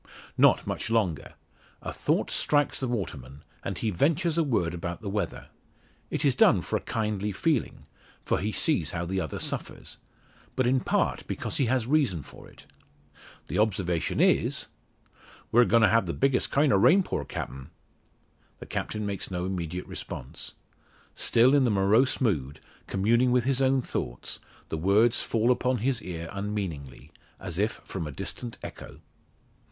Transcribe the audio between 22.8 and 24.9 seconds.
communing with his own thoughts, the